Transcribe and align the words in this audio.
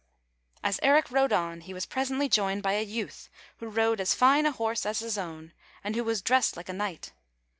"As 0.63 0.79
Eric 0.81 1.11
rode 1.11 1.31
on 1.31 1.61
he 1.61 1.75
was 1.75 1.85
presently 1.85 2.27
joined 2.27 2.63
by 2.63 2.73
a 2.73 2.81
youth 2.81 3.29
who 3.57 3.67
rode 3.69 3.99
as 4.01 4.15
fine 4.15 4.47
a 4.47 4.51
horse 4.51 4.83
as 4.83 4.97
his 4.97 5.15
own, 5.15 5.53
and 5.83 5.95
who 5.95 6.03
was 6.03 6.23
dressed 6.23 6.57
like 6.57 6.69
a 6.69 6.73
knight. 6.73 7.11